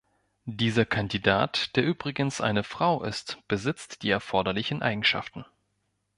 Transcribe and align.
Dieser 0.49 0.83
Kandidat 0.85 1.75
der 1.75 1.83
übrigens 1.85 2.41
eine 2.41 2.63
Frau 2.63 3.03
ist 3.03 3.37
besitzt 3.47 4.01
die 4.01 4.09
erforderlichen 4.09 4.81
Eigenschaften. 4.81 5.45